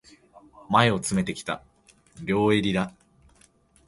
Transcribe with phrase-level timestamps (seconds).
[0.67, 1.61] 前を詰めてきた、
[2.23, 2.91] 両襟だ。